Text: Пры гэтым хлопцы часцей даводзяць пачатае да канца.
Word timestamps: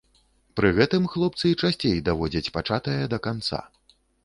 Пры 0.59 0.71
гэтым 0.79 1.03
хлопцы 1.15 1.51
часцей 1.61 1.95
даводзяць 2.09 2.53
пачатае 2.57 2.99
да 3.15 3.23
канца. 3.29 3.63